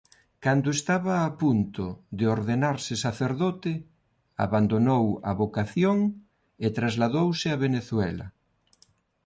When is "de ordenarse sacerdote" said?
2.17-3.73